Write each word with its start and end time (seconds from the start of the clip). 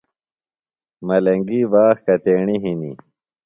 ملنگی 1.07 1.61
باغ 1.71 1.97
کتیݨی 2.05 2.55
ہِنی؟ 2.63 2.91